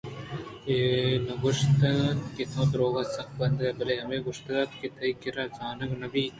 اے 0.67 0.77
نہ 1.25 1.33
گوٛشتگ 1.41 1.81
اَت 2.05 2.19
کہ 2.35 2.43
تو 2.51 2.61
درٛوگ 2.71 2.95
سک 3.15 3.29
بندے 3.39 3.67
بلئے 3.77 3.95
ہمے 4.03 4.17
گوٛشتگ 4.25 4.55
اَت 4.61 4.71
کہ 4.79 4.87
تئی 4.95 5.11
کردار 5.21 5.49
زانگ 5.57 5.91
نہ 6.01 6.07
بیت 6.13 6.29